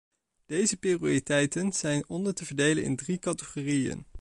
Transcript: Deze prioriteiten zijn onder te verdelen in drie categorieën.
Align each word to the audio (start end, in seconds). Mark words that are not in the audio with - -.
Deze 0.45 0.77
prioriteiten 0.77 1.73
zijn 1.73 2.03
onder 2.07 2.33
te 2.33 2.45
verdelen 2.45 2.83
in 2.83 2.95
drie 2.95 3.19
categorieën. 3.19 4.05